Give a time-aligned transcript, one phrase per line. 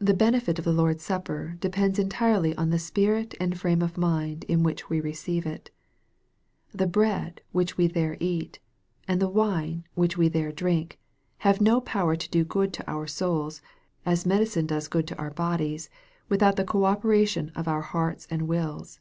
[0.00, 4.42] The benefit of the Lord's Supper depends entirely on the spirit and frame of mind
[4.48, 5.70] in which we receive it.
[6.74, 8.58] The bread which we there eat,
[9.06, 10.98] and the wine which we there drink,
[11.46, 13.62] have no power to do good to our souls,
[14.04, 15.90] as medi cine does good to our bodies,
[16.28, 18.98] without the co operation of our hoarts and mils.